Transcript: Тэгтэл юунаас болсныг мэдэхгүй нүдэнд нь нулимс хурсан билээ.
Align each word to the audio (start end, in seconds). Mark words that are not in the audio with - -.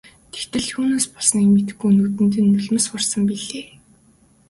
Тэгтэл 0.33 0.65
юунаас 0.77 1.05
болсныг 1.13 1.47
мэдэхгүй 1.53 1.91
нүдэнд 1.93 2.35
нь 2.43 2.49
нулимс 2.51 2.85
хурсан 2.89 3.21
билээ. 3.29 3.65